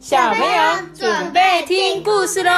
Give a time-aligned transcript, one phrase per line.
[0.00, 2.50] 小朋友准备听故事喽。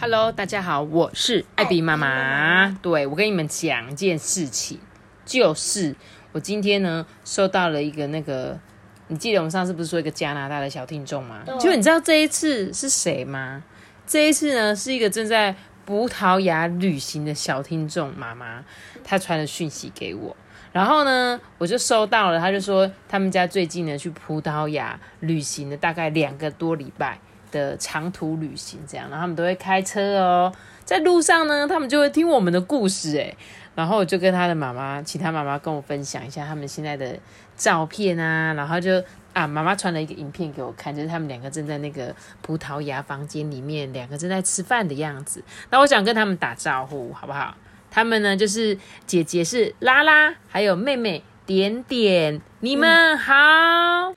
[0.00, 2.76] ！Hello，大家好，我是艾比妈妈。
[2.82, 4.80] 对我跟你们讲一件事情，
[5.24, 5.94] 就是
[6.32, 8.58] 我今天呢收到了一个那个，
[9.06, 11.44] 你记得我们上次不是说一个加拿大的小听众吗？
[11.60, 13.62] 就你知道这一次是谁吗？
[14.08, 15.54] 这一次呢是一个正在
[15.84, 18.64] 葡萄牙旅行的小听众妈妈，
[19.04, 20.36] 她传了讯息给我。
[20.74, 27.16] 然后呢，我就收到了，他就说他们家最近呢去葡萄牙旅行了大概两个多礼拜
[27.52, 30.52] 的长途旅行，这样，然后他们都会开车哦，
[30.84, 33.36] 在路上呢，他们就会听我们的故事，诶，
[33.76, 37.16] 然后我就跟他的妈妈，其他妈妈跟我分享一下他们现在的
[37.56, 39.00] 照片啊，然后就
[39.32, 45.44] 啊，妈妈传了一个影片给我看，就是他们两个正在那个葡萄牙房间里面，两个正在吃饭的样子。
[45.70, 47.54] 那我想跟他们打招呼，好不好？
[47.94, 48.76] 他们呢，就是
[49.06, 53.32] 姐姐是拉拉，还有妹妹点点，你们好。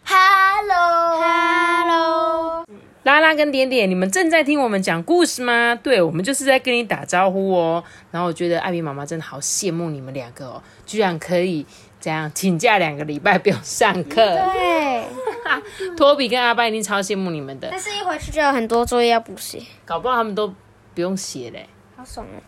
[0.04, 1.26] Hello，Hello，
[3.04, 5.76] 拉拉跟点点，你们正在听我们讲故事吗？
[5.76, 7.84] 对，我们就是在跟你打招呼哦。
[8.10, 11.64] 然后我觉得艾比妈妈真的好羡慕你们两个哦，居然可以
[12.02, 14.16] 这样请假两个礼拜不用上课。
[14.16, 15.04] 对，
[15.96, 20.52] 托比跟阿爸一定超羡慕你们的，但是一回去就有很多作业要补写，搞不好他们都
[20.96, 21.70] 不用写嘞。
[21.96, 22.42] 好爽哦。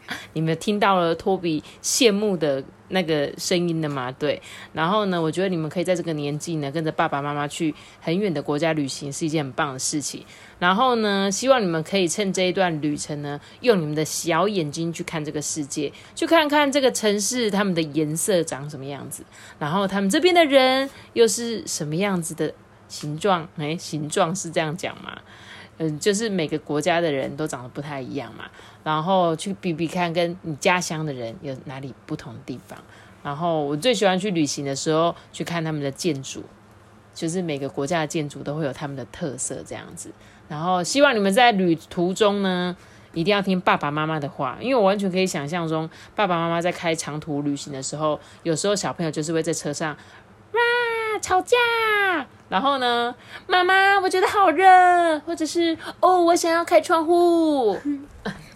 [0.34, 4.12] 你们听到了托比羡慕的那个声音了吗？
[4.12, 4.40] 对，
[4.72, 10.24] 然后呢，我觉得你们可以在这个年纪呢，跟着爸爸妈妈去很远的国家旅行，是一件很棒的事情。
[10.58, 19.24] 然后呢，希望你们可以趁这一段旅程呢，用你们的小眼睛去看这个世界，去看看这个城市他们的颜色长什么样子，
[19.58, 22.52] 然后他们这边的人又是什么样子的
[22.88, 23.48] 形状？
[23.56, 25.18] 诶，形状是这样讲吗？
[25.78, 28.44] 嗯，就是每个国家的人都长得不太一样嘛，
[28.84, 32.78] 然后去比比看跟你家乡的人有哪里不同的地方。
[33.22, 36.42] 然后我最喜欢去旅行的时候去看他们的建筑，
[37.14, 40.10] 就是每个国家的建筑都会有他们的特色这样子。
[40.48, 42.76] 然后希望你们在旅途中呢，
[43.14, 49.96] 一定要听爸爸妈妈的话，因为我完全可以想象中爸爸妈妈在开长途旅行的时候，有时候小朋友就是会在车上
[50.52, 50.60] 哇
[51.20, 51.56] 吵架，
[52.48, 53.14] 然后呢，
[53.46, 57.78] 妈妈我觉得好热，或者是哦我想要开窗户，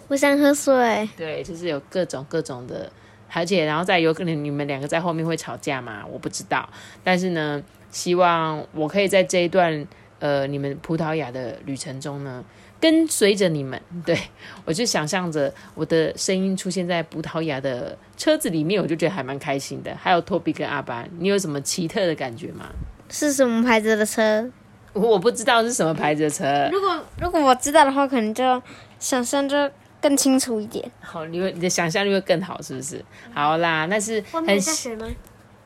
[0.07, 1.09] 我想喝水。
[1.17, 2.91] 对，就是有各种各种的，
[3.33, 6.67] 而且然后再有可能你们两个在后面会吵架嘛，我不知道。
[7.03, 9.85] 但是呢，希望我可以在这一段
[10.19, 12.43] 呃你们葡萄牙的旅程中呢，
[12.79, 13.81] 跟随着你们。
[14.05, 14.17] 对
[14.65, 19.95] 我就想象着我的声音出现在葡萄牙的车子里面，我就觉得还蛮开心的。
[19.95, 22.69] 还有托比跟阿班，你有什么奇特的感觉吗？
[23.09, 24.49] 是什么牌子的车？
[24.93, 26.69] 我不知道是什么牌子的车。
[26.71, 28.61] 如果如果我知道的话，可能就
[28.99, 29.55] 想象就
[30.01, 30.89] 更清楚一点。
[31.01, 33.03] 好，你会你的想象力会更好，是不是？
[33.33, 35.07] 好啦，那是很雪吗？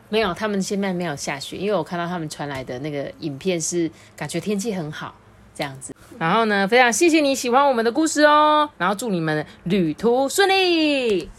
[0.10, 5.16] 没有，他们现在没有下雪，因为我看到他们传来的那个影片是感觉天气很好
[5.56, 5.96] 这样子。
[6.20, 11.30] 然后呢，非常谢谢你喜欢我们的故事哦，然后祝你们旅途顺利。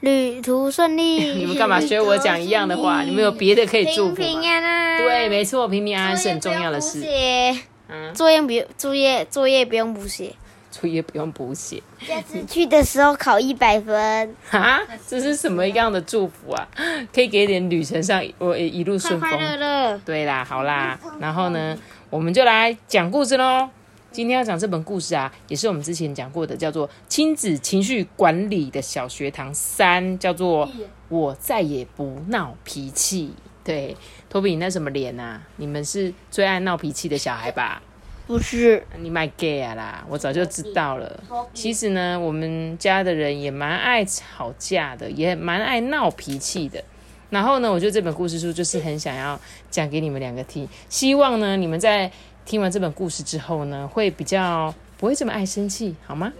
[0.00, 1.32] 旅途顺利。
[1.34, 3.02] 你们干嘛学我讲一样的话？
[3.06, 4.40] 你们有别的可以祝福平？
[4.42, 4.98] 安安。
[4.98, 7.00] 对，没错，平平安安是很重要的作事。
[7.02, 7.56] 业
[7.88, 10.34] 嗯，作业不用作业作业不用补写。
[10.72, 16.66] 作业不用补写下次去的时候考一百分，哈，这是什么样的祝福啊？
[17.14, 19.28] 可以给点旅程上我一路顺风。
[19.28, 19.98] 快快乐乐。
[19.98, 21.78] 对啦，好啦，然后呢，
[22.10, 23.68] 我们就来讲故事喽。
[24.10, 30.68] 今天要讲这本故事啊，也是我们之前讲过的，叫做《亲子情绪管理的小学堂三》，叫做
[31.08, 33.32] “我再也不闹脾气”。
[33.64, 33.96] 对，
[34.28, 35.40] 托比，你那什么脸啊？
[35.56, 37.80] 你们是最爱闹脾气的小孩吧？
[38.26, 41.22] 不是，你买 gay 啊啦，我早就知道了。
[41.52, 46.82] 其实呢，我们家的人也蛮爱吵架的，也蛮爱闹脾气的。
[47.30, 49.38] 然后呢，我觉得这本故事书就是很想要
[49.70, 52.10] 讲给你们两个听，希望呢你们在
[52.44, 56.32] 听完这本故事之后呢，会比较不会这么爱生气，好吗？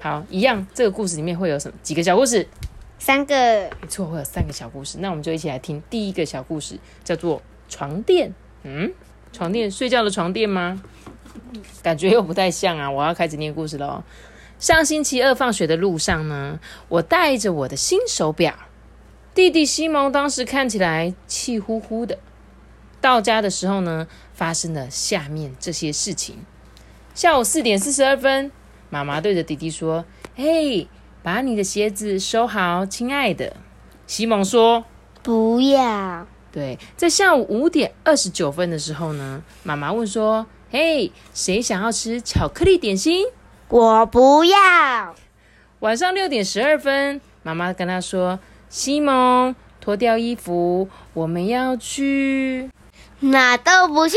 [0.00, 2.46] 好，一样，这个故事里面会有什么几个小故事？
[3.00, 3.34] 三个
[3.80, 4.98] 没错，会有三个小故事。
[5.00, 8.32] 那我们就一起来听第一个小故事，叫做床垫。
[8.62, 8.92] 嗯，
[9.32, 10.82] 床垫，睡觉的床垫吗？
[11.82, 12.90] 感觉又不太像啊！
[12.90, 14.02] 我要开始念故事喽。
[14.58, 16.58] 上星期二放学的路上呢，
[16.88, 18.54] 我带着我的新手表，
[19.34, 22.18] 弟弟西蒙当时看起来气呼呼的。
[23.00, 26.38] 到家的时候呢，发生了下面这些事情。
[27.14, 28.50] 下午四点四十二分，
[28.90, 30.04] 妈妈对着弟弟说
[30.34, 30.88] ：“嘿，
[31.22, 33.54] 把你的鞋子收好，亲爱的。”
[34.08, 34.84] 西蒙说
[35.22, 43.26] 不要，：“对。”在下午五点二十九分的时候呢，妈妈问说：“嘿，谁想要吃巧克力点心？”
[43.70, 45.14] 我不要，
[45.80, 48.38] 晚上六点十二分，妈妈跟他说
[48.70, 52.70] ：“西蒙，脱掉衣服，我们要去。”
[53.20, 54.16] 哪都不去。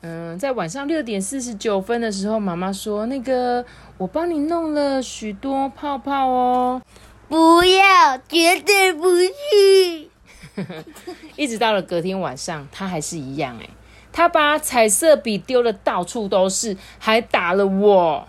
[0.00, 3.64] 嗯，在晚上六点四十九分的时候，妈妈说：“那个，
[3.98, 6.82] 我帮你弄了许多泡泡哦。
[7.28, 10.10] 不要，绝对不去。
[11.36, 13.70] ”一直到了隔天晚上，他还是一样哎，
[14.12, 18.28] 他把彩色笔丢的到处都是，还打了我。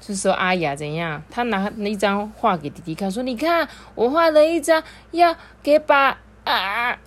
[0.00, 1.22] 这时候阿雅怎样？
[1.30, 4.82] 他拿那一张画给弟弟看，说：“你看，我画了一张
[5.12, 6.98] 要给爸啊！”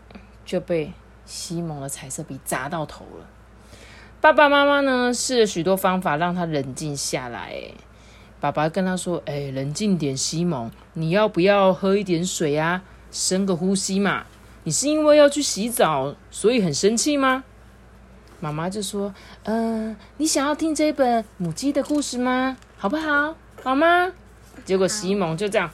[0.46, 0.94] 就被
[1.26, 3.26] 西蒙的彩色笔砸到头了。
[4.22, 7.56] 爸爸妈妈呢试了许多方法让他冷静下来。
[8.40, 12.84] 爸爸跟他说：“哎，冷静点，西蒙，你要不要喝一点水啊？
[13.12, 14.26] 深个呼吸嘛。
[14.64, 17.44] 你是因为要去洗澡，所以很生气吗？”
[18.46, 19.12] 妈妈就说
[19.44, 22.56] ：“嗯，你想要听这本母鸡的故事吗？
[22.78, 23.36] 好不好？
[23.64, 24.14] 好吗？”
[24.64, 25.72] 结果西蒙就这样，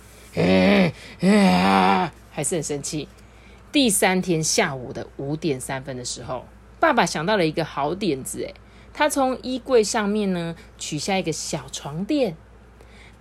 [2.32, 3.10] 还是很生气。
[3.74, 6.46] 第三天下午的五点三分的时候。
[6.80, 8.56] 爸爸想到了一个好点子，诶，
[8.94, 12.36] 他从衣柜上面呢取下一个小床垫，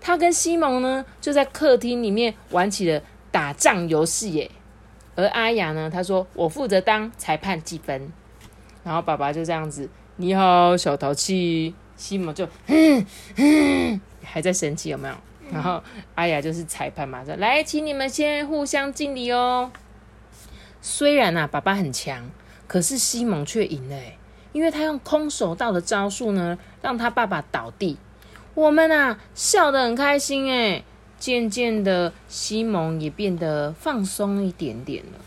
[0.00, 3.02] 他跟西蒙呢就在客厅里面玩起了
[3.32, 4.50] 打仗游戏，耶。
[5.17, 8.11] 而阿雅呢，他说我负责当裁判计分，
[8.84, 12.46] 然后爸爸就这样子，你好，小淘气，西蒙就
[14.22, 15.14] 还在生气，有没有？
[15.52, 15.82] 然后
[16.14, 19.70] 阿雅就是裁判嘛，说来，请你们先互相敬礼哦。
[20.80, 22.30] 虽然啊，爸爸很强。
[22.66, 24.00] 可是西蒙却赢了，
[24.52, 27.98] 因为他用空手道的招数呢，让他爸爸倒地。
[28.54, 30.84] 我们啊笑得很开心哎，
[31.18, 35.18] 渐渐的西蒙也变得放松一点点了。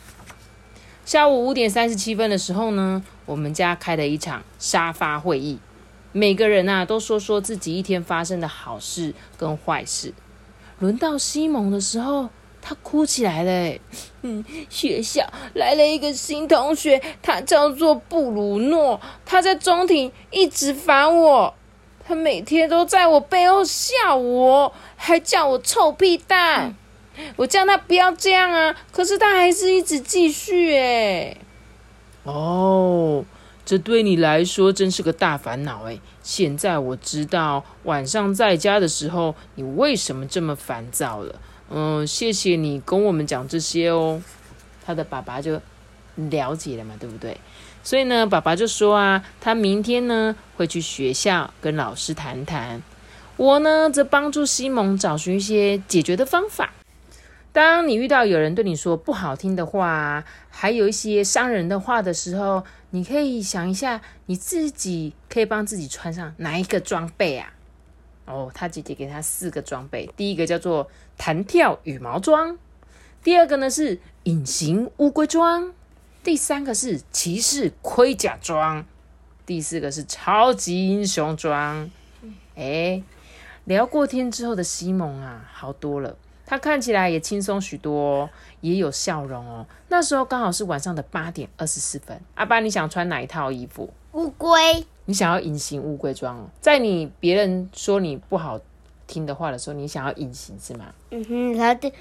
[1.04, 5.60] 下午五点三十七分的时候呢，我们家开了一场沙发会议，
[6.12, 10.14] 每个人啊都说说自己一天发生的好事跟坏事。
[10.80, 12.30] 轮到西蒙的时候。
[12.66, 13.78] 他哭起来了，
[14.22, 21.54] 嗯，学校来了一个新同学，他叫做布鲁诺，他在中庭一直烦我，
[22.08, 26.74] 他每天都在我背后笑我，还叫我臭屁蛋。
[27.36, 31.36] 我叫他不要这样啊，可是他还是一直继续哎。
[32.24, 33.24] 哦，
[33.66, 36.00] 这对你来说真是个大烦恼哎。
[36.22, 41.36] 现在我知道晚上在家的时候你为什么这么烦躁了。
[41.70, 44.22] 嗯，谢谢你跟我们讲这些哦。
[44.86, 45.60] 他的爸爸就
[46.16, 47.38] 了解了嘛，对不对？
[47.84, 52.82] 所以呢，爸爸就说啊，他明天呢会去学校跟老师谈谈。
[53.36, 56.72] 我呢则帮助西蒙找寻一些解决的方法。
[57.54, 67.54] 当你遇到有人对你说不好听的话，还有一些伤人的话的时候，你可以想一下，你自己可以帮自己穿上哪一个装备啊？
[68.26, 72.58] 哦，他姐姐给他四个装备，第一个叫做弹跳羽毛装，
[73.24, 75.74] 第二个呢是隐形乌龟装，
[76.24, 78.84] 第三个是骑士盔甲装，
[79.46, 81.92] 第四个是超级英雄装。
[82.56, 83.04] 哎，
[83.66, 86.18] 聊过天之后的西蒙啊，好多了，
[86.54, 88.30] 他看起来也轻松许多，
[88.62, 89.66] 也有笑容哦。
[89.88, 92.16] 那时候刚好是晚上的八点二十四分。
[92.36, 93.92] 阿爸，你想穿哪一套衣服？
[94.12, 94.54] 乌龟。
[95.06, 98.62] 你想要隐形乌龟装，在你别人说你不好
[99.08, 100.94] 听的话的时候，你想要隐形是吗？
[101.10, 101.92] 嗯哼，他的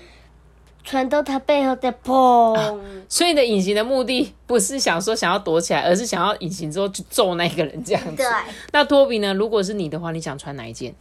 [0.84, 2.78] 穿到他背后的砰。
[3.08, 8.16] 所以你的隐形的目的不是想说想要躲起来，而是想要隐形之后去揍那个人这样子。
[8.16, 8.26] 对。
[8.70, 9.32] 那托比呢？
[9.32, 10.94] 如果是你的话，你想穿哪一件？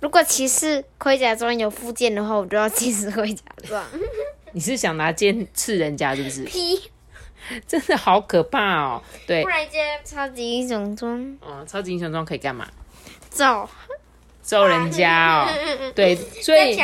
[0.00, 3.84] 如果骑士盔甲装有附件的话，我就要骑士盔甲装。
[4.52, 6.44] 你是想拿剑刺人家是不是？
[6.44, 6.80] 劈。
[7.66, 9.02] 真的好可怕哦！
[9.26, 11.36] 对，不然接超级英雄装。
[11.40, 12.68] 哦，超级英雄装可以干嘛？
[13.28, 13.68] 揍，
[14.42, 15.48] 揍人家哦。
[15.94, 16.78] 对，所以。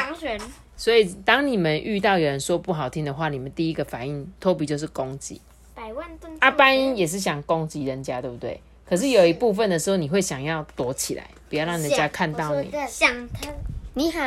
[0.76, 5.40] 所以当你们遇到有人说不好听的话，你们第一个反应，托比就是攻击。
[5.74, 6.36] 百万吨。
[6.40, 8.60] 阿班也是想攻击人家，对不对？
[8.84, 12.70] 可是有一部分的时候，你会想要躲起来，不要让人家看到你。
[12.88, 13.50] 想他，
[13.94, 14.20] 你好，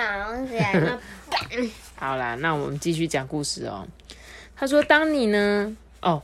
[1.96, 3.88] 好啦，那我们继续讲故事哦。
[4.56, 6.22] 他说：“当你呢？”哦，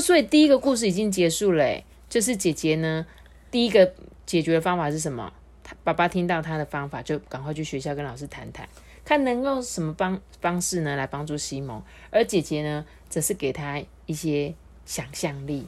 [0.00, 3.06] 所以第一个故事已经结束了，就是姐姐呢，
[3.50, 3.92] 第一个
[4.24, 5.32] 解决的方法是什么？
[5.62, 8.68] 他爸爸听到他的方法，就赶快去学校跟老师谈谈，
[9.04, 15.66] 看能够什么帮方式呢来帮助西蒙，而姐姐呢，则是给他一些想象力。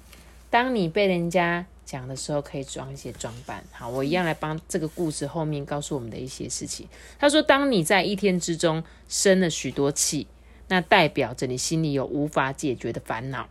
[0.50, 3.64] 当你被人家讲的时候，可以装一些装扮。
[3.72, 6.86] 好，我一样来帮这个故事后面告诉我们的一些事情。
[7.18, 10.26] 他说，当你在一天之中生了许多气。
[10.70, 13.48] 那代表着你心里有无法解决的烦恼，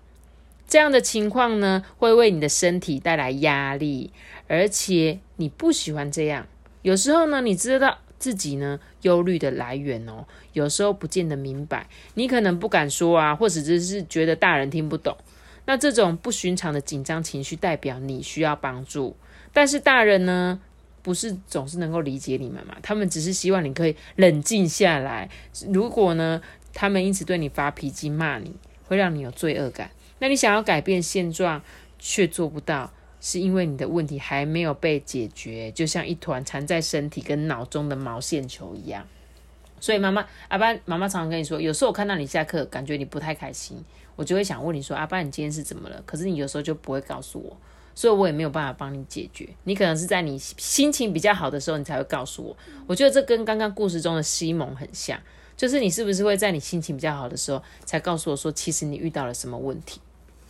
[0.67, 4.11] 这样的情况呢，会为你的身体带来压力，
[4.47, 6.45] 而且你不喜欢这样。
[6.83, 15.17] 有时候呢，你知道自己呢忧虑的来源哦，有时候不见得明白，你可能不敢说啊，或者只是觉得大人听不懂。
[15.67, 19.15] 那这种不寻常的紧张情绪代表你需要帮助，
[19.51, 20.59] 但是大人呢，
[21.01, 22.77] 不是总是能够理解你们嘛？
[22.81, 25.29] 他们只是希望你可以冷静下来。
[25.67, 26.41] 如果呢，
[26.73, 28.55] 他们因此对你发脾气骂你，
[28.85, 29.91] 会让你有罪恶感。
[30.19, 31.61] 那你想要改变现状
[31.99, 39.05] 却做不到，是因为你的问题还没有被解决，就像一团缠在身体跟脑中的毛线球一样。
[39.79, 43.77] 所以妈妈阿班妈妈常常跟你说，有时候我看到你下课，感觉你不太开心，
[44.17, 46.03] 我就会想问你说，阿爸你今天是怎么了？
[46.05, 47.55] 可是你有时候就不会告诉我，
[47.95, 49.47] 所以我也没有办法帮你解决。
[49.63, 52.57] 你可能是在你心情比较好的时候，你才会告诉我。
[52.85, 55.17] 我觉得这跟刚刚故事中的西蒙很像，
[55.55, 60.01] 就是你是不是会在你心情比较好的时候，才告诉我说，其实你遇到了什么问题？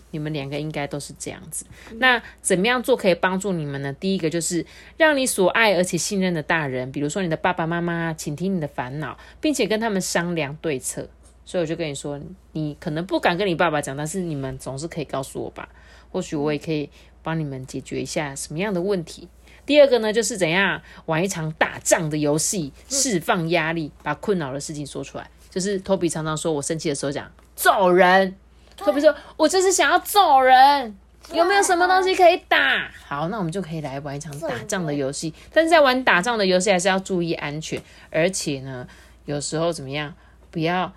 [0.09, 1.65] 你们两个应该都是这样子。
[1.95, 3.91] 那怎么样做可以帮助你们呢？
[3.91, 11.09] 第一个就是让你所爱而且信任的大人，比如说你的爸爸妈妈，倾听你的烦恼，并且跟他们商量对策。
[11.47, 12.19] 所以我就跟你说，
[12.51, 15.69] 你可能不敢跟你爸爸讲，但是你们总是可以告诉我吧。
[16.11, 16.89] 或许我也可以
[17.23, 19.29] 帮你们解决一下什么样的问题。
[19.65, 25.29] 第二个呢，就是怎样玩一场打仗的游戏，释放压力，把困扰的事情说出来。
[25.49, 28.35] 就是托比常常说我生气的时候讲揍人。
[28.75, 30.95] 托比说，我就是想要揍人，
[31.33, 32.91] 有没有什么东西可以打？
[33.05, 35.33] 好，那我们就可以来玩一场打仗的游戏。
[35.53, 37.81] 但是在玩打仗的游戏，还是要注意安全。
[38.11, 38.87] 而且呢，
[39.25, 40.13] 有时候怎么样，
[40.51, 40.93] 不要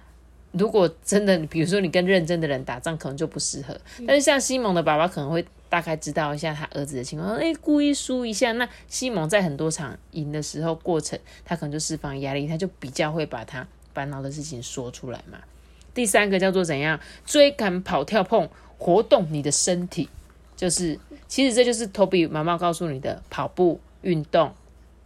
[0.52, 3.78] 如果真的，比如说你跟认真的人打仗，可能就不适合。
[4.06, 8.50] 但是像西蒙的爸爸可能会大概知道一下他儿子的情况，哎，故意输一下。
[8.52, 15.38] 那西蒙在很多场赢的时候，过程他可能就释放压力，他就比较会把他烦恼的事情说出来嘛。
[15.94, 20.08] 第三个叫做怎样追赶、跑、跳、碰，活动你的身体，
[20.56, 24.52] 就是其实这就是 Toby 妈妈告诉你的跑步运动，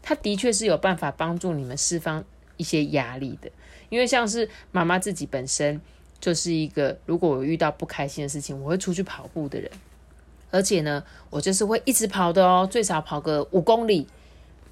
[0.02, 2.24] 它的确是有办法帮助你们释放
[2.56, 3.50] 一些压力的。
[3.88, 5.80] 因为像是妈妈自己本身
[6.20, 9.70] 就是一个，如果我遇到不开心的事情，我会出去跑步的人，
[10.50, 14.06] 而且呢，我就是会一直跑的哦，最少跑个五公里，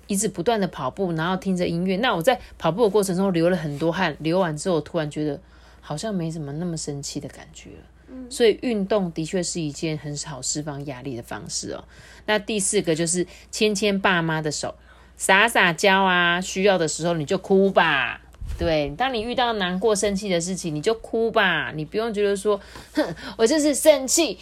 [0.07, 1.97] 一直不断的跑步，然后听着音乐。
[1.97, 5.41] 那我在跑步的过程中流了很多汗，流完之后，突然觉得。
[5.85, 11.83] 好像没什么那么生气的感觉了，所以运动的确是一件很好释放压力的方式哦。
[12.25, 14.77] 那第四个就是牵牵爸妈的手，
[15.17, 18.21] 撒撒娇啊，需要的时候你就哭吧。
[18.59, 22.61] 对，当你遇到难过、生气的事情，你就哭吧，你不用觉得说，
[22.95, 24.39] 哼， 我就是生气，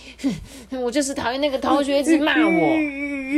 [0.70, 2.76] 哼 我就是讨厌那个同学一直骂我，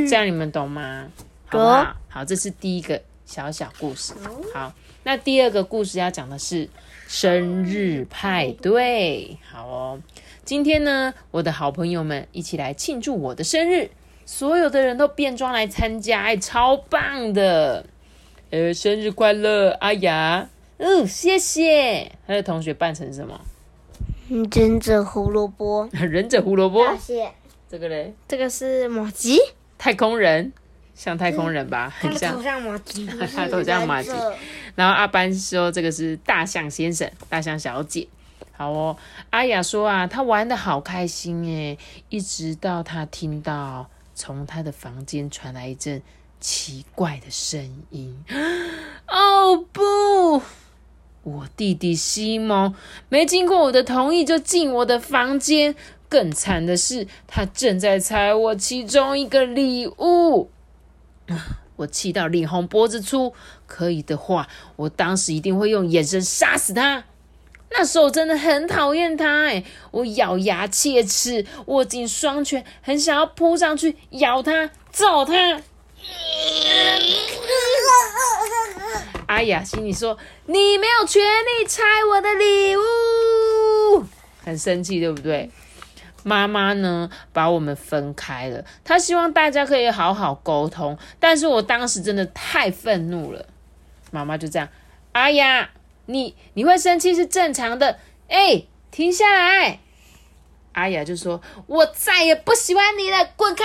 [0.08, 1.06] 这样你们懂吗？
[1.46, 1.96] 好不好？
[2.08, 4.14] 好，这是第一个小小故事。
[4.52, 4.72] 好，
[5.04, 6.68] 那第二个故事要讲的是。
[7.08, 10.00] 生日派对，好哦！
[10.46, 13.90] 今天呢，我的好朋友们一起来庆祝我的生日，
[14.24, 17.84] 所有的人都变装来参加，哎，超棒的！
[18.48, 20.48] 呃，生日快乐，阿雅！
[20.84, 22.10] 嗯，谢谢。
[22.26, 23.40] 他的同学扮成什么？
[24.50, 25.88] 忍者胡萝卜。
[25.94, 26.84] 忍者胡萝卜。
[27.70, 28.12] 这个嘞？
[28.26, 29.38] 这个是马吉。
[29.78, 30.52] 太空人。
[30.94, 34.10] 像太空人吧，很像，头像马吉， 他头像马吉。
[34.74, 38.06] 然后阿班说这个是大象先生、大象小姐。
[38.52, 38.96] 好哦，
[39.30, 41.78] 阿雅说啊，她玩的好开心诶，
[42.10, 46.02] 一直到她听到从她的房间传来一阵
[46.40, 48.22] 奇怪的声音。
[49.08, 50.42] 哦不，
[51.24, 52.74] 我弟弟西蒙
[53.08, 55.74] 没经过我的同意就进我的房间，
[56.08, 60.50] 更惨的是他正在拆我其中一个礼物。
[61.76, 63.32] 我气到脸红脖子粗，
[63.66, 67.04] 可以的话，我当时一定会用眼神杀死他。
[67.70, 75.62] 那时候真的很讨厌他，哎，我咬牙切齿，握紧双拳，很想要扑上去咬他、揍他。
[79.32, 84.04] 阿雅心里说：“你没有权利拆我的礼物。”
[84.44, 85.50] 很生气，对不对？
[86.22, 88.62] 妈妈呢，把我们分开了。
[88.84, 93.46] 她希望大家可以好好沟通，但是我当时真的太愤怒了。
[94.10, 94.68] 妈妈就这样，
[95.12, 95.70] 阿雅，
[96.04, 97.98] 你你会生气是正常的。
[98.28, 99.80] 哎，停下来！
[100.72, 103.64] 阿雅就说：“我再也不喜欢你了，滚开！”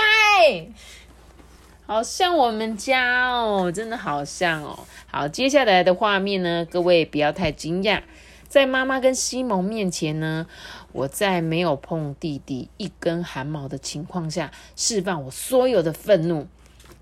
[1.88, 4.80] 好像我们家哦，真的好像哦。
[5.10, 8.02] 好，接下来的画面呢，各位不要太惊讶，
[8.46, 10.46] 在妈妈跟西蒙面前呢。
[10.92, 16.46] 我在没有碰弟弟一根汗毛的情况下，释放我所有的愤怒。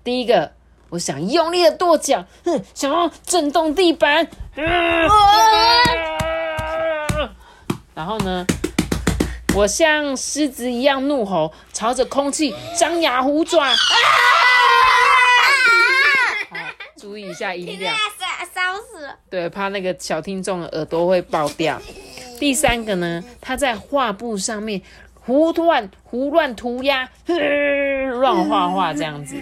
[0.05, 0.53] 第一个，
[0.91, 4.29] 我想用力的跺脚，哼，想要震动地板。
[7.93, 8.45] 然后呢，
[9.53, 13.67] 我像狮子一样怒吼，朝着空气张牙舞爪。
[17.07, 17.95] 注意一下音量，
[18.53, 19.17] 烧死了。
[19.29, 21.81] 对，怕那个小听众的耳朵会爆掉。
[22.37, 24.81] 第三个呢，他在画布上面
[25.13, 29.41] 胡乱胡乱涂鸦， 乱画画这样子。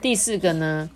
[0.00, 0.90] 第四个呢，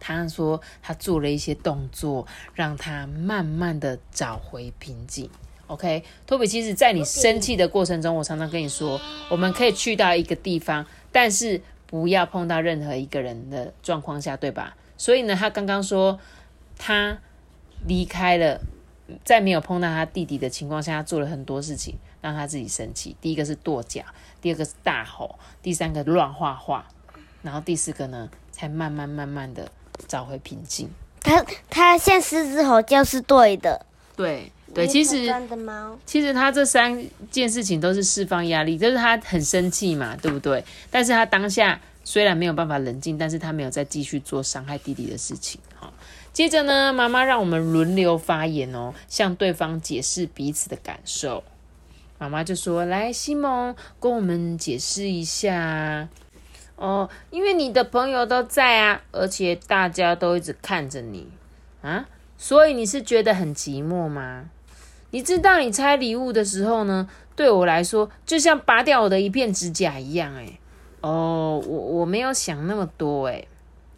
[0.00, 5.30] 他说他做了一些动作，让他慢慢的找回平静。
[5.68, 14.74] OK，托比，其实，在你生气的过程中，我常常跟你说，我们可以去到一个地方，但是不要碰到任何一个人的状况下，对吧？
[14.98, 16.20] 所以呢，他刚刚说
[16.76, 17.16] 他
[17.86, 18.60] 离开了，
[19.24, 23.16] 在没有碰到他弟弟的情况下，他做了很多事情让他自己生气。
[23.20, 24.02] 第一个是跺脚，
[24.42, 26.84] 第二个是大吼，第三个乱画画，
[27.40, 29.70] 然后第四个呢，才慢慢慢慢的
[30.06, 30.90] 找回平静。
[31.20, 33.86] 他他像狮子吼叫是对的。
[34.16, 35.32] 对对，其实，
[36.04, 40.64] 其实他这三件事情都是释放压力，就是他很生气嘛，对不对？
[40.90, 45.60] 但是他当下虽然没有办法冷静，但是他没有再继续做伤害弟弟的事情。
[45.74, 45.92] 好，
[46.32, 51.44] 接着呢，妈妈让我们轮流发言哦，向对方解释彼此的感受。
[52.16, 56.08] 妈妈就说：“来，西蒙，跟我们解释一下
[56.76, 61.26] 哦，因为你的朋友都在啊，而且大家都一直看着你
[61.82, 64.46] 啊。”所以你是觉得很寂寞吗？
[65.10, 70.34] 你知道你拆礼物的时候呢，对我来说就像拔掉我的一片指甲一样。
[70.36, 70.58] 诶。
[71.00, 73.26] 哦，我我没有想那么多。
[73.26, 73.46] 诶。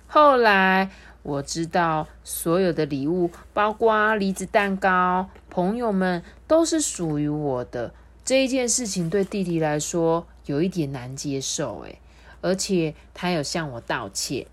[0.06, 0.90] 后来
[1.22, 7.92] 我知道所有的礼物，包括梨子蛋糕，朋友们都是属于我的。
[8.24, 11.80] 这一件事情对弟弟来说有一点难接受。
[11.80, 11.98] 诶，
[12.40, 14.46] 而且他有向我道歉。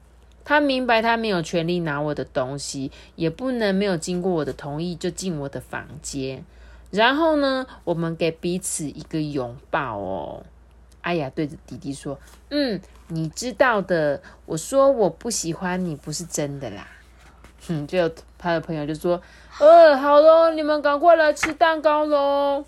[0.45, 6.45] 他明白，他没有权利拿我的东西，也不能没有经过我的同意就进我的房间。
[6.89, 10.45] 然后呢，我们给彼此一个拥抱哦。
[11.07, 12.19] 阿雅对着弟弟说
[12.51, 16.85] ：“嗯，你知道的，我说我不喜欢你，不是真的啦。”
[17.69, 19.21] 嗯，就他的朋友就说
[19.57, 22.65] ：“呃，好喽，你们赶快来吃蛋糕喽。”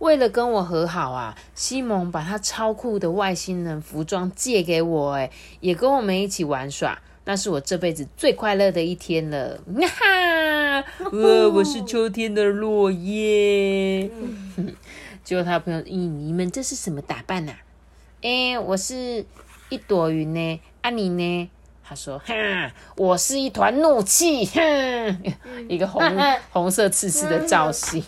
[0.00, 7.00] 为了跟我和好啊，西蒙把他超酷的外星人服装借给我，哎，也跟我们一起玩耍。
[7.26, 9.56] 那是我这辈子最快乐的一天了。
[9.56, 14.10] 哈， 呃，我是秋天的落叶。
[15.22, 17.52] 结果他的朋友，咦，你们这是什么打扮呐？
[18.22, 19.24] 哎，我是
[19.68, 20.60] 一朵云呢。
[20.82, 21.50] 啊，你呢？
[21.82, 22.34] 他说，哈，
[22.96, 24.46] 我是一团怒气。
[24.46, 25.22] 哼，
[25.68, 26.02] 一个红
[26.50, 28.02] 红色刺刺的造型。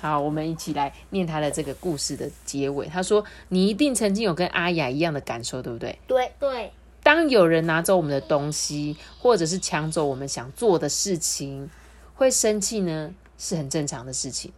[0.00, 2.86] 好，我们一起来念他的这个故事的结尾。
[2.86, 11.68] 他说：“你一定曾经有跟阿雅一样的感受，对不对？”“对对。”当有人拿走我们的东西，或者是抢走我们想做的事情，
[12.14, 14.52] 会生气呢，是很正常的事情。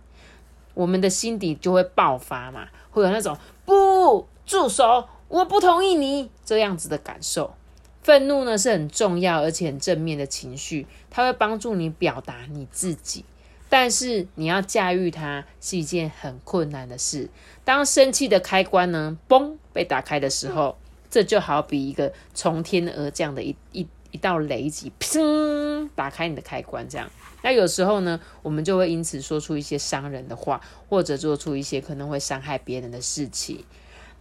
[0.76, 7.54] 我们的心底就会爆发嘛，会有那种“不住手，我不同意你”这样子的感受。
[8.02, 13.24] 愤怒呢是很重要而且很正面的情绪，它会帮助你表达你自己。
[13.68, 17.30] 但是你要驾驭它是一件很困难的事。
[17.64, 20.76] 当生气的开关呢，嘣被打开的时候，
[21.10, 26.88] 这就好比一个从天而降的一一一道雷击，砰，打开你的开关。
[26.88, 27.10] 这样，
[27.42, 33.64] 那有时候呢，我们就会因此说出一些伤人的话，或者做出一些可能会伤害别人的事情。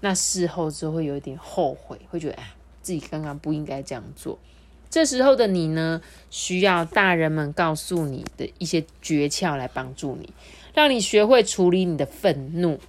[0.02, 4.38] 那事后就会有一点后悔，会觉得哎，自己刚刚不应该这样做。
[4.90, 10.30] 这时候的你呢，需要大人们告诉你的一些诀窍来帮助你，
[10.74, 12.80] 让你学会处理你的愤怒。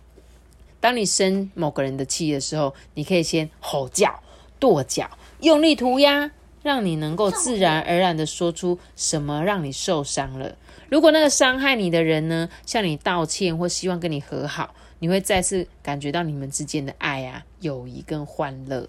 [0.79, 4.21] 当你生某个人的气的时候，你可以先吼叫、
[4.61, 6.31] 跺脚、用力涂鸦，
[6.67, 10.55] 让你能够自然而然的说出什么让你受伤了。
[10.91, 18.87] 如果那个伤害你的人呢，向你道歉或希望跟你和好，你会再次感觉到你们之间的爱啊、友谊跟欢乐。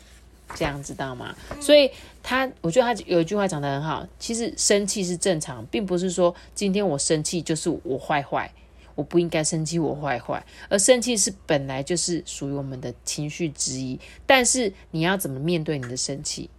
[0.56, 1.36] 这样知道吗？
[1.60, 1.92] 所以
[2.24, 4.08] 他，我觉得他有一句话讲得很好。
[4.18, 8.50] 其实生气是正常，并不是说今天我生气就是我坏坏，
[8.96, 10.42] 我不应该生气，我坏坏。
[10.70, 14.00] 而生气是本来就是属于我们的情绪之一。
[14.26, 16.50] 但是你要怎么面对你的生气，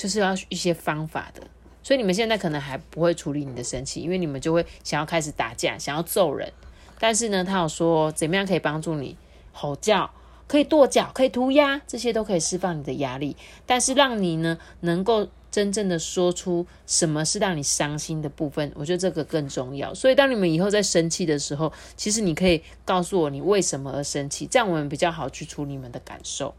[0.00, 1.42] 就是要一些方法的。
[1.82, 6.50] 所以你们现在可能还不会处理你的生气，因为你们就会想要开始打架，想要揍人。
[6.98, 9.18] 但是呢，他有说怎么样可以帮助你
[9.52, 10.10] 吼叫。
[10.46, 13.36] 可以跺脚，可以涂鸦，这些都可以释放你的压力。
[13.66, 19.94] 但是让你呢，能够真正的说出什么是让你伤心的部分，我觉得这个更重要。
[19.94, 26.52] 所以当你们以后在生气的时候，其实你可以告诉我你为什么而生气，这样我们比较好去处理你们的感受，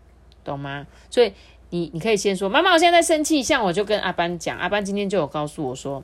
[0.46, 0.88] 懂吗？
[1.10, 1.34] 所以
[1.72, 3.42] 你你可以先说，妈妈，我现在在生气。
[3.42, 6.04] 像我就跟阿班讲，阿班今天就有告诉我说，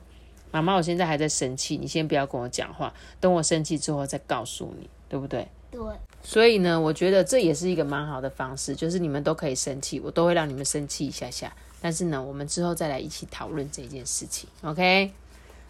[0.50, 5.46] 妈妈，我现在还在生气，你先不要跟我讲话，等我生气之后再告诉你，对不对？
[5.70, 5.80] 对。
[6.20, 11.54] 所以呢，我觉得这也是一个蛮好的方式，就是你们都可以生气，我都会让你们生气一下下。
[11.80, 15.12] 但是呢，我们之后再来一起讨论这件事情，OK？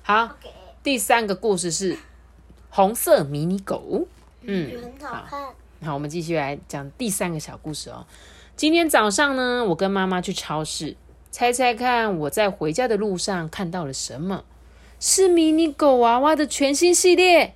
[0.03, 0.37] 好，
[0.83, 1.99] 第三个故事是
[2.71, 4.07] 红色迷你狗。
[4.41, 5.43] 嗯，很好看。
[5.83, 8.07] 好，我们继续来讲第三个小故事哦。
[8.59, 10.97] 今天早上呢，我跟妈妈去超市，
[11.31, 14.43] 猜猜看我在回家的路上看到了什么？
[14.99, 17.55] 是迷你狗娃娃的全新系列。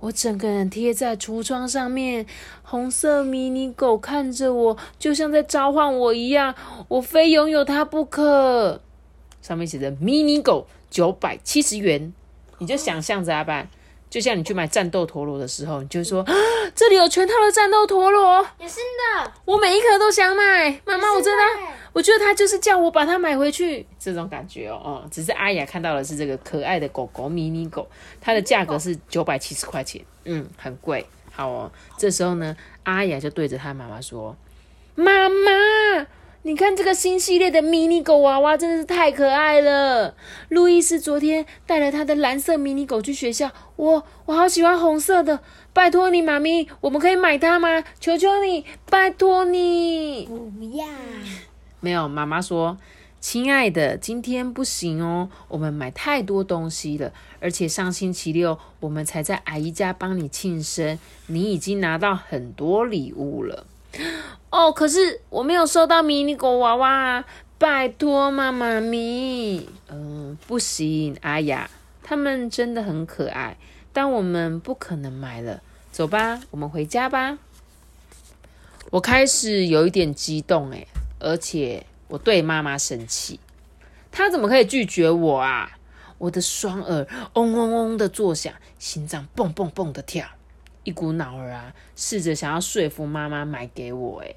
[0.00, 2.26] 我整个人贴在橱窗上面，
[2.64, 6.56] 红色迷你狗看着我，就像在召唤我一样，
[6.88, 8.80] 我非拥有它不可。
[9.40, 12.12] 上面写着“迷你狗九百七十元”，
[12.58, 13.68] 你就想象着阿班，
[14.10, 16.34] 就像你去买战斗陀螺的时候，你就说：“啊
[16.74, 24.80] 这里有全套的战斗陀螺，也新的，我每一颗都想买。”妈妈，我真的，我觉得他就是叫我把它买回去，这种感觉哦。
[24.84, 27.88] 哦，只是阿雅看到的是这个可爱的狗狗迷你狗，
[28.20, 31.06] 它的价格是九百七十块钱，嗯，很贵。
[31.32, 34.36] 好哦，这时候呢，阿雅就对着她妈妈说
[34.96, 36.06] ：“妈妈，
[36.42, 40.14] 你看这个新系列的迷你狗娃娃真的是太可爱了。
[40.48, 45.40] 路易斯昨天带了他的蓝色迷你狗去学校，我我好喜欢红色的，
[45.74, 47.84] 拜托你，妈咪，我们可以买它吗？
[48.00, 50.24] 求求你，拜托你。”
[50.58, 50.86] 不要，
[51.80, 52.78] 没有，妈妈说
[53.20, 63.66] ：“亲爱的，今天不行哦，我们买太多东西了，而且上星期六我们才在阿姨家帮你庆生，你已经拿到很多礼物了。”
[64.50, 67.24] 哦，可是我没有收到迷你狗娃娃！
[67.58, 69.68] 拜托嘛，妈咪。
[69.90, 71.70] 嗯、不行，阿雅，
[72.02, 73.56] 他们真的很可爱，
[73.92, 75.60] 但我们不可能买了。
[75.92, 77.38] 走吧，我们回家吧。
[78.90, 83.38] 我开始有一点激动诶，而且我对妈妈生气，
[84.10, 85.70] 她怎么可以拒绝我啊？
[86.18, 90.26] 我的双耳嗡嗡嗡的作响，心脏蹦蹦蹦的跳，
[90.84, 94.20] 一股脑儿啊，试着想要说服妈妈买给我。
[94.20, 94.36] 诶，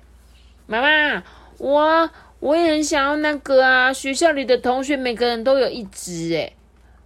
[0.67, 1.23] 妈妈，
[1.57, 6.55] 我我也很想要那个啊，学校里的同学每个人都有一只诶，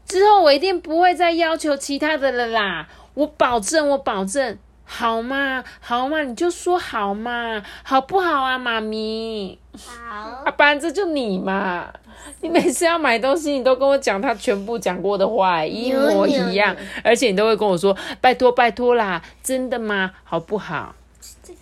[0.05, 4.57] 之后我一定不会再要求其他的了啦，我保证，我保证。
[4.89, 9.59] 好嘛，好嘛，你就说好嘛，好不好啊，妈咪？
[9.77, 11.93] 好，阿班，这就你嘛！
[12.41, 20.11] 你每次要买东西，你都跟我讲他全部讲过的话， 一模一样，而且你都会跟我说拜托拜托啦，真的吗？
[20.23, 20.95] 好不好？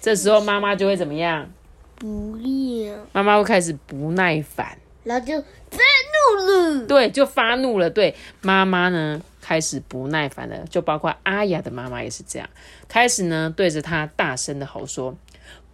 [0.01, 1.49] 这时候妈妈就会怎么样？
[1.97, 5.79] 不要，妈妈会开始不耐烦，然后就愤
[6.13, 6.85] 怒了。
[6.85, 7.89] 对，就发怒了。
[7.89, 12.49] 对，妈妈呢开始不耐烦了，就包括阿雅的妈妈也是这样，
[12.89, 15.15] 开始呢对着她大声的吼说：“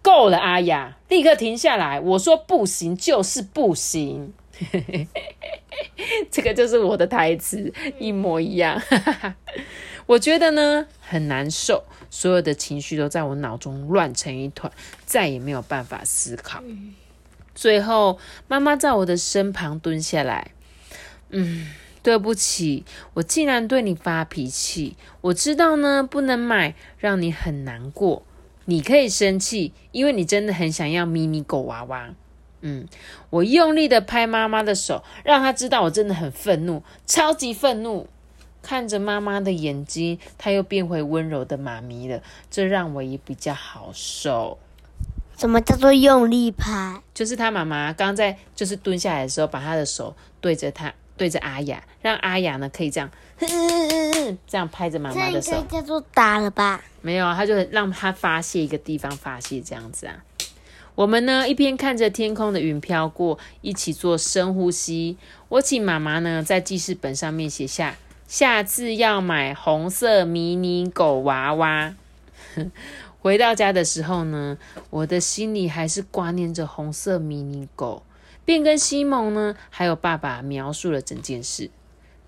[0.00, 1.98] 够了，阿雅，立刻停下来！
[1.98, 4.32] 我说不行就是不行。”
[6.30, 8.80] 这个就是我的台词，一模一样。
[10.06, 14.72] 我觉得呢很难受，所有的情绪都在我脑中乱成一团，
[15.06, 16.62] 再也没有办法思考。
[17.54, 20.52] 最后，妈妈在我的身旁蹲下来，
[21.30, 21.70] 嗯，
[22.02, 22.84] 对不起，
[23.14, 24.96] 我竟然对你发脾气。
[25.20, 28.24] 我知道呢，不能买，让你很难过。
[28.64, 32.14] 你可以生气，因为你真的很想要迷你狗娃娃。
[32.62, 32.88] 嗯，
[33.30, 38.08] 我用力的拍妈妈的手，让她知道我真的很愤怒，超级愤怒。
[38.62, 44.56] 看着妈妈的眼睛，她又变回温柔的妈咪了，这让我也比较好受。
[45.36, 47.02] 什么叫做用力拍？
[47.12, 53.10] 就是他妈妈刚在就是蹲下来的时候，把她的手对着他对着阿雅，让阿雅呢可以这样
[54.46, 55.64] 这样拍着妈这应该妈的手。
[55.68, 56.80] 叫做打了吧？
[57.00, 60.22] 没有啊，他就让他发泄一个地方发泄这样子啊。
[60.94, 65.16] 我们呢一边看着天空的云飘过，一起做深呼吸。
[65.48, 71.94] 我请妈妈呢在记事本上面写下下次要买红色迷你狗娃娃。
[73.20, 74.58] 回到家的时候呢，
[74.90, 78.02] 我的心里还是挂念着红色迷你狗，
[78.44, 81.70] 便跟西蒙呢还有爸爸描述了整件事。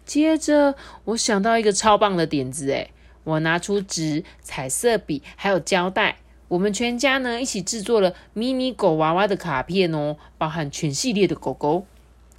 [0.07, 2.91] 接着，我想到一个超棒的点子，诶，
[3.25, 11.87] 我拿出纸、彩色笔还有胶带，我们全家呢一起制作了迷你狗娃娃的卡片哦，包含全系列的狗狗。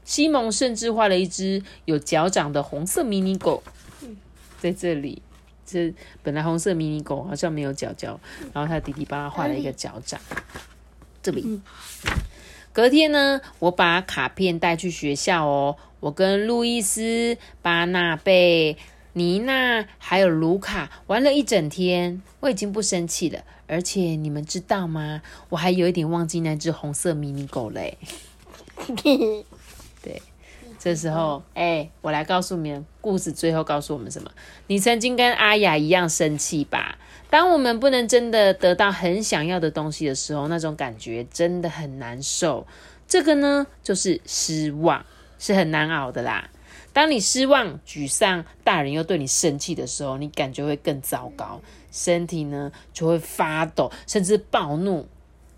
[0.04, 3.64] 西蒙甚至画了一只有脚掌的红色迷你狗，
[4.60, 5.22] 在这里。
[5.66, 5.92] 这
[6.22, 8.20] 本来红色迷你狗好像没有脚脚，
[8.54, 10.22] 然后他弟弟帮他画了一个脚掌。
[11.24, 11.60] 这里，
[12.72, 15.76] 隔天呢，我把卡片带去学校哦。
[16.02, 18.78] 我跟路易斯、巴纳贝、
[19.14, 23.44] 妮娜还有卢卡玩了一整天，我已经不生气了。
[23.68, 25.22] 而且你们知道吗？
[25.50, 27.98] 我还有一点忘记那只红色迷你狗嘞。
[30.02, 30.22] 对，
[30.78, 34.30] 这时候，哎、我来告诉你们，故事最后告诉我们什么？
[34.68, 36.98] 你曾经跟阿雅一样生气吧？
[37.30, 42.68] 当我们不能真的得到很想要的东西的时候，那种感觉真的很难受。
[43.08, 45.06] 这个呢，就是失望，
[45.40, 46.50] 是很难熬的啦。
[46.94, 51.62] 当你失望、沮丧，大人又对你生气的时候，你感觉会更糟糕，
[51.96, 55.08] 身体呢就会发抖，甚至暴怒。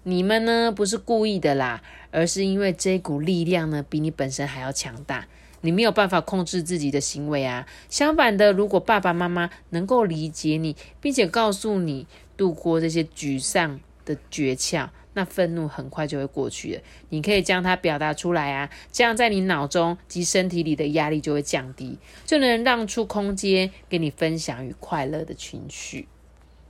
[0.03, 5.27] 你们呢不是故意的啦，而是因为这股力量呢比你本身还要强大，
[5.61, 7.65] 你没有办法控制自己的行为啊。
[7.89, 12.05] 相反的，如果爸爸妈妈能够理解你，并且告诉你
[12.37, 14.89] 度过这些沮丧的诀窍。
[15.13, 26.07] 那愤怒很快就会过去了，你可以将它表达出来啊，这样在你脑中及身体里的压力就会降低，就能让出空间给你分享与快乐的情绪。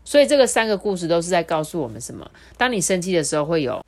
[0.07, 2.31] 所以这个三个故事都是在告诉我们什么？
[2.55, 3.83] 当你生气的时候会有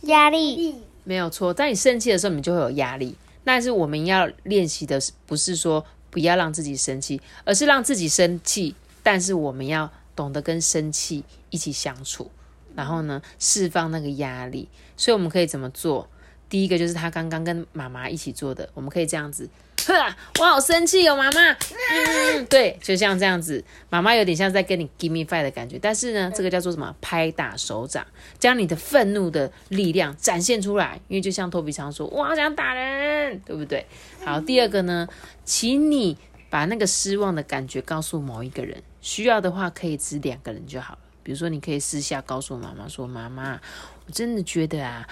[0.00, 1.54] 压力，没有错。
[1.54, 3.14] 当你生气的时候，你就会有压力。
[3.44, 12.28] 但是我们要练习的是，不是说不要让自己生气，而是让自己生气，但是我们要懂得跟生气一起相处。
[12.74, 16.08] 然后呢，释放那个压力，所以我们可以怎么做？
[16.50, 19.48] 第一个就是他刚刚跟妈妈一起做的，我们可以这样子，
[20.40, 26.94] 我好生气哦，妈妈，嗯，对，就像这样子，妈妈有点像在跟你 give me five 的感觉，但是呢，这个叫做什么？
[27.00, 28.06] 拍打手掌，
[28.38, 33.86] 将你的愤怒的力量展现出来，因为就像托比常说，我好想打人，对不对？
[34.24, 35.08] 好，第二个呢，
[35.44, 36.18] 请你
[36.50, 40.98] 把那个失望的感觉告诉某一个人，需要的话可以指两个人就好了。
[41.22, 43.60] 比如说，你可以私下告诉妈妈说：“妈妈，
[44.06, 45.06] 我真的觉得啊，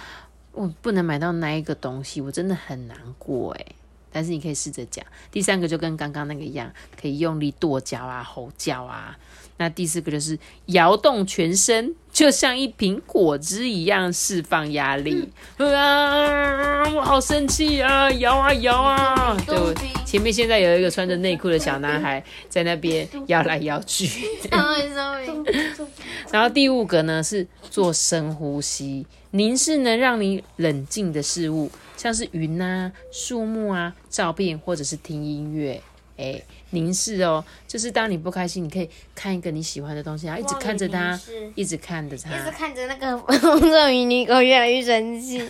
[0.59, 3.77] 我不能买到那一个东西，我真的很难过诶。
[4.11, 5.07] 但是你可以试着讲。
[5.31, 9.17] 第三个就跟刚刚那个一样，可以用力跺脚啊、吼叫啊。
[9.59, 15.29] 那第四个就是摇动全身，就像一瓶果汁一样释放压力。
[15.59, 18.11] 啊，我好生气啊！
[18.13, 19.37] 摇啊摇啊！
[19.47, 19.75] 对，
[20.07, 24.09] 前面现在有一个穿着内裤的小男孩在那边摇来摇去。
[26.31, 35.83] 然后第五个呢是做深呼吸，凝视能让你冷静的事物，像是云啊、树木啊、照片或者是听音乐。
[36.17, 41.21] 哎，凝视哦，就是当你不开心，你可以看一个你喜欢的东西，然后一直看着它，
[41.55, 45.49] 一直看着它，一直看着那个 风筝迷你狗，越来越生气。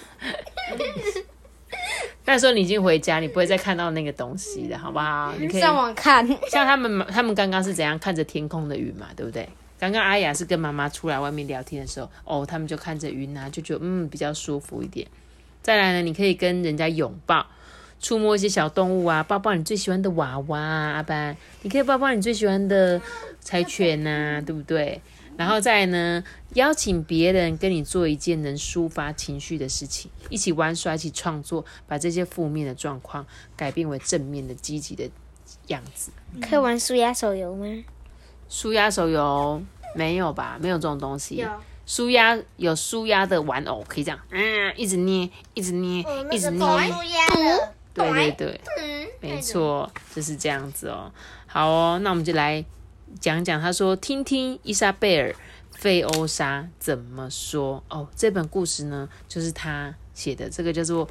[2.25, 5.35] 那时候你已经回家，你不会再看到那个东西了，好不好？
[5.39, 6.27] 你可以上网看。
[6.51, 9.49] 像他们，他们刚刚是怎样看着天空的云嘛，对不对？
[9.79, 15.07] 刚刚阿雅是跟妈妈出来外面聊天的时候，哦，他们就看着云啊，就觉得嗯比较舒服一点。
[15.63, 17.47] 再来呢，你可以跟人家拥抱。
[18.01, 23.01] 触摸一些小动物啊，抱抱你最喜欢的娃娃啊，阿班，你可以抱抱你最喜欢的
[23.41, 25.01] 柴犬呐，对不对？
[25.37, 26.23] 然后再呢，
[26.55, 33.25] 邀请别人跟你做一件能抒发情绪的事情，一起玩耍，一起创作，把这些负面的状况
[33.57, 35.09] 改变为正面的、积极的
[35.69, 36.11] 样子。
[36.41, 37.67] 可以玩舒压手游吗？
[38.49, 39.63] 舒压手游
[39.95, 40.59] 没有吧？
[40.61, 41.37] 没有这种东西。
[41.37, 41.49] 有
[41.87, 46.67] 舒压有舒压的玩偶，可以这样，嗯，一直捏，一直捏，一直捏。
[47.99, 51.13] 对对对，没错，就是这样子哦。
[51.47, 52.65] 好哦，那我们就来
[53.21, 55.33] 讲讲，他说，听听伊莎贝尔·
[55.73, 58.09] 费欧莎怎么说哦。
[58.15, 61.09] 这本故事呢，就是他写的，这个叫做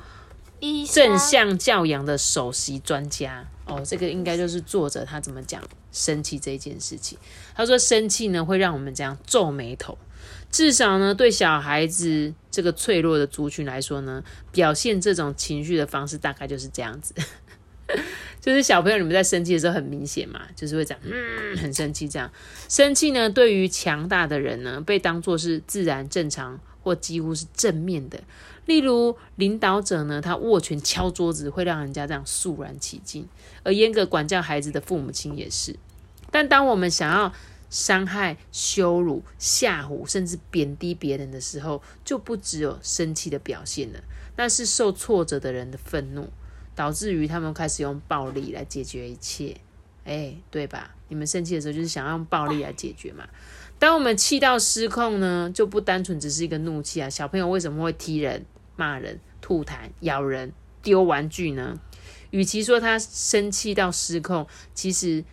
[0.92, 3.82] 正向教养的首席专家哦。
[3.86, 7.18] 这个应该就是作者他怎么讲生气这件事情。
[7.56, 9.98] 他说，生气呢会让我们这样皱眉头。
[10.58, 17.14] 至少呢，对小孩子这个脆弱的族群来说呢，表现这种情绪的方式大概就是这样子。
[18.42, 22.32] 就是小朋友你们在生气的时候很明显嘛，就是会讲嗯很生气这样。
[22.68, 28.20] 生气呢，对于强大的人呢，被当作是自然正常或几乎是正面的。
[28.66, 33.28] 例如领导者呢，他握拳敲桌子会让人家这样肃然起敬，
[33.62, 35.76] 而严格管教孩子的父母亲也是。
[36.32, 37.32] 但当我们想要
[37.70, 44.00] 伤害、羞辱、吓唬，甚至贬低别人的时候，就不只有生气的表现了，
[44.38, 46.30] 那是受挫折的人的愤怒，
[46.76, 49.58] 导致于他们开始用暴力来解决一切。
[50.06, 50.96] 哎，对吧？
[51.10, 53.28] 你们生气的时候就是想要用暴力来解决嘛？
[53.78, 57.10] 当我们气到失控呢，就不单纯只是一个怒气啊。
[57.10, 58.46] 小朋友为什么会踢人、
[58.78, 61.78] 骂人、吐痰、咬人、丢玩具呢？
[62.32, 65.26] 与其说他生气到失控，其实。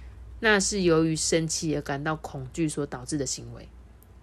[0.44, 3.66] 那是由于生气而感到恐惧所导致的行为。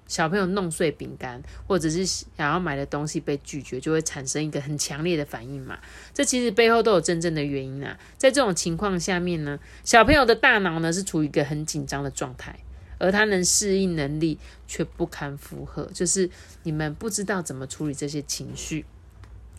[0.06, 5.80] 小朋友弄碎饼干，或者是想要买的东西被拒绝，就会产生一个很强烈的反应嘛。
[6.14, 7.98] 这其实背后都有真正的原因啊。
[8.20, 12.60] 在这种情况下面呢，小朋友的大脑呢是处于一个很紧张的状态，
[13.00, 16.30] 而他能适应能力却不堪负荷，就是
[16.62, 18.86] 你们不知道怎么处理这些情绪。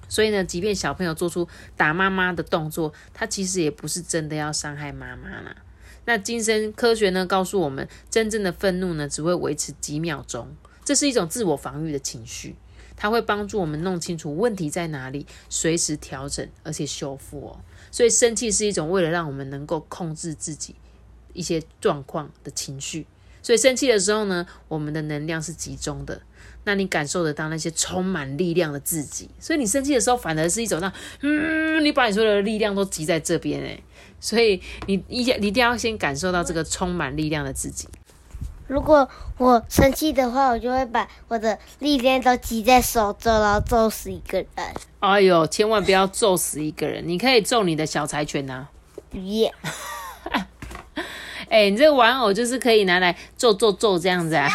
[0.08, 5.56] 所以呢，即便小朋友做出打妈妈的动作，他其实也不是真的要伤害妈妈啦。
[6.04, 10.48] 那精神科学呢，告诉我们，真正的愤怒呢，只会维持几秒钟，
[10.84, 12.56] 这是一种自我防御的情绪。
[12.94, 17.60] 它会帮助我们弄清楚问题在哪里，随时调整而且修复哦。
[17.90, 20.76] 所以生气是一种为了让我们能够控制自己
[21.32, 23.06] 一些状况的情绪。
[23.42, 26.22] 所以生气的时候呢，我们的能量是集中的，
[26.64, 29.28] 那你感受得到那些充满力量的自己。
[29.40, 33.82] 所以你生气的时候，反而是一种让嗯，你把你所有的力量都集在这边诶。
[34.20, 37.88] 所以你一你一定要先感受到这个充满力量的自己。
[38.68, 44.46] 如果我生气的话，我就会把我的力量都集在手中，然后揍死一个人。
[45.00, 47.06] 哎呦，千万不要揍死一个人！
[47.06, 48.68] 你可以揍你的小柴犬呐、
[49.10, 49.52] 耶、
[51.52, 54.48] 哎、你这个玩偶就是可以拿来做做做这样子啊，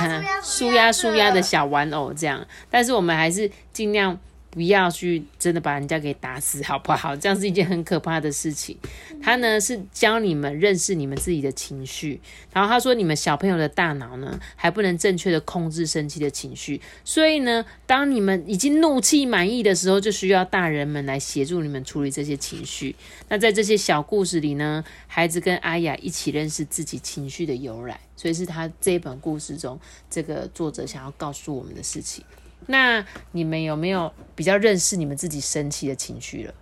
[0.43, 2.43] 舒压舒压的小玩偶这样。
[2.71, 4.17] 但是我们还是尽量
[4.49, 7.15] 不要去真的把人家给打死，好不好？
[7.15, 8.77] 这样是一件很可怕的事情。
[9.21, 12.19] 他呢是教你们认识你们自己的情绪，
[12.53, 22.95] 然后他说你们小朋友的大脑呢还不能正确的控制生气的情绪，所以呢，当你们已经怒气满意的时候，就需要大人们来协助你们处理这些情绪。
[23.29, 29.79] 那在这些小故事里呢，孩子跟阿雅一起认识自己情绪的由来，所以是他这一本故事中
[30.09, 32.23] 这个作者想要告诉我们的事情。
[32.67, 36.53] 那你们有没有比较认识你们自己生气的情绪了？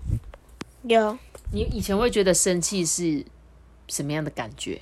[0.83, 1.17] 有，
[1.51, 3.25] 你以前会觉得生气是
[3.87, 4.81] 什么样的感觉？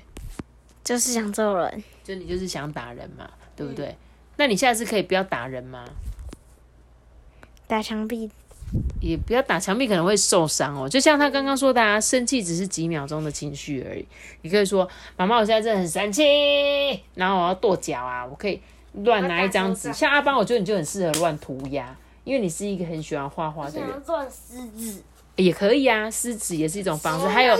[0.84, 1.84] 就是想揍人。
[2.04, 3.96] 就你就是想打人嘛，对不对？
[4.36, 5.86] 那你下次可以不要打人吗？
[7.66, 8.30] 打墙壁，
[9.00, 10.90] 也不要打墙壁，可能会受伤哦。
[10.90, 14.06] 就像他刚刚说的啊，生气只是几秒钟的情绪而已。
[14.42, 16.22] 你可以说：“妈妈，我现在真的很生气，
[17.16, 18.60] 然后我要跺脚啊，我可以
[18.94, 25.04] 乱拿一张纸。”像阿邦，我觉得你就很适合乱涂鸦，因为你是一个很喜欢画画的人，做狮子。
[25.36, 26.12] 也可以啊。
[26.12, 27.58] 撕纸也是一种方式，还有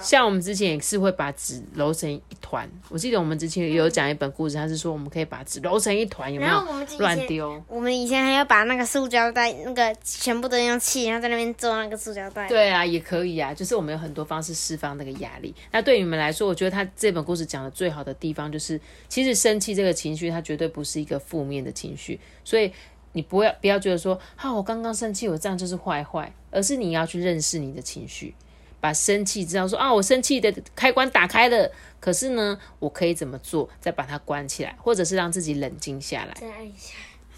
[0.00, 2.70] 像我们之前也是会把纸揉成一团。
[2.88, 6.64] 我记得我们之前也有讲一本故事，他是说我们可以把纸揉成一团，有没有
[7.00, 7.60] 乱丢？
[7.66, 12.46] 我们以前还要把那个塑胶袋，那个全部都用气，然后在那边做那个塑胶袋。
[12.46, 15.52] 对啊，也可以啊，就是我们有很多方式释放那个压力。
[15.72, 22.72] 那对你们来说，我觉得他这本故事讲的最好的地方就是，其实生气这个情绪，它绝对不是一个负面的情绪，所以
[23.12, 28.34] 你不要不要觉得说，哈，我刚刚生气，我这样就是坏坏，而是你要去认识你的情绪，
[28.80, 36.34] 把生气知道说，啊，我生气的开关打开了，可是呢，我可以怎么做，再把它关起来，或者是让自己冷静下来，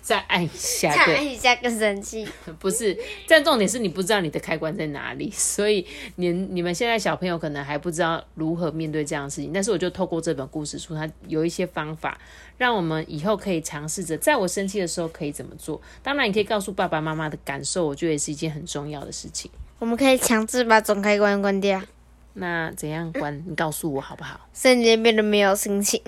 [0.02, 1.14] 再按一下，再。
[1.14, 2.28] 按一下更生气。
[2.58, 2.94] 不是，
[3.28, 5.86] 但重点是你不知道你的开关在哪里， 所以
[6.16, 9.52] 你你们现在小朋友可能还不知道如何面对这样的事情。
[9.52, 12.18] 但是我就透过这本故事书，它有一些方法，
[12.58, 15.80] 让我们以后可以尝试着，在我生气的时候可以怎么做。
[16.02, 19.50] 当然，你可以告诉爸爸妈妈的感受，我觉得也是一件很重要的事情。
[19.78, 21.80] 我们可以强制把总开关关掉，
[22.34, 23.42] 那怎样关？
[23.46, 24.48] 你告诉我好不好？
[24.52, 26.00] 瞬间变得没有心情。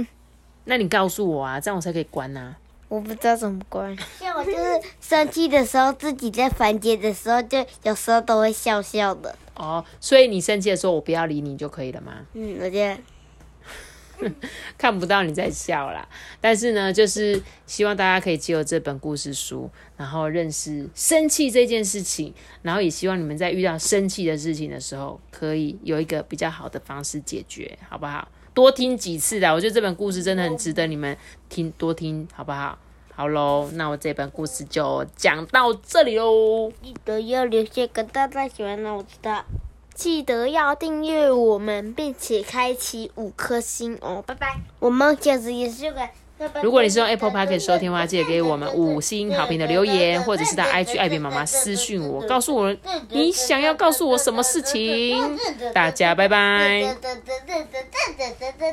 [0.65, 2.57] 那你告诉我啊，这样我才可以关啊。
[2.89, 3.97] 我不知道怎么关。
[4.19, 9.37] 像我就是生气的时候，自己在房间的时候，就有时候都会笑笑的。
[9.55, 12.27] 哦，所以你生气的时候，我不要理你就可以了吗？
[12.35, 14.31] 嗯，我觉得
[14.79, 16.09] 看不到你在笑啦。
[16.41, 28.29] 但是呢，就是希望大家可以借由这本故事书，然后认识生气这件事情，然后也希望你们在遇到生气的事情的时候，可以有一个比较好的方式解决，好不好？
[28.55, 31.15] 多听几次啦，我觉得这本故事真的很值得你们
[31.49, 32.79] 听，多听，好不好？
[33.13, 36.73] 好喽，那我这本故事就讲到这里喽。
[36.83, 39.45] 记得要留下个大大喜欢的我知道。
[39.95, 44.57] 记得要订阅我们，并且开启五颗星哦，拜拜。
[44.81, 46.09] 我们下次也是有个。
[46.63, 52.75] 如果你是用 Apple p o c k e t 收听的话，记得给我们五星好评的留言，或者是到 IG 艾比妈妈私信我，告诉我
[53.11, 55.39] 你想要告诉我什么事情。
[55.73, 56.97] 大家拜拜。